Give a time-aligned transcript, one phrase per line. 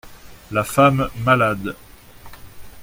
[0.49, 1.75] La femme malade.